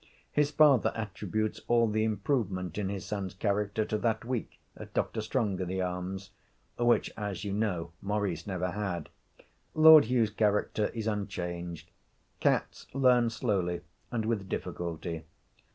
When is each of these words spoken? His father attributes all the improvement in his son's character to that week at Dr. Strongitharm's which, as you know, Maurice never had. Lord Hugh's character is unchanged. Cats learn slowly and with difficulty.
His 0.31 0.49
father 0.49 0.91
attributes 0.95 1.61
all 1.67 1.85
the 1.87 2.03
improvement 2.03 2.79
in 2.79 2.89
his 2.89 3.05
son's 3.05 3.35
character 3.35 3.85
to 3.85 3.99
that 3.99 4.25
week 4.25 4.59
at 4.75 4.95
Dr. 4.95 5.21
Strongitharm's 5.21 6.31
which, 6.79 7.11
as 7.15 7.43
you 7.43 7.53
know, 7.53 7.91
Maurice 8.01 8.47
never 8.47 8.71
had. 8.71 9.09
Lord 9.75 10.05
Hugh's 10.05 10.31
character 10.31 10.87
is 10.95 11.05
unchanged. 11.05 11.91
Cats 12.39 12.87
learn 12.95 13.29
slowly 13.29 13.81
and 14.11 14.25
with 14.25 14.49
difficulty. 14.49 15.23